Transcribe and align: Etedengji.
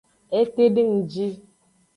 Etedengji. 0.39 1.27